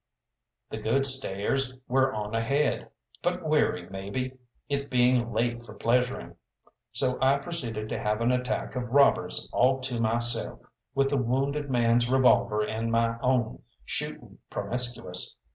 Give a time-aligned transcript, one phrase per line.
[0.71, 2.89] The good stayers were on ahead,
[3.21, 4.35] but weary maybe,
[4.67, 6.35] it being late for pleasuring.
[6.91, 10.61] So I proceeded to have an attack of robbers all to myself,
[10.95, 15.37] with the wounded man's revolver and my own, shooting promiscuous.